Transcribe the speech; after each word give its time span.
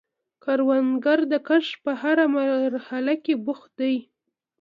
کروندګر 0.43 1.19
د 1.31 1.33
کښت 1.47 1.73
په 1.83 1.91
هره 2.01 2.25
مرحله 2.35 3.13
کې 3.23 3.33
بوخت 3.45 3.71
دی 3.81 3.95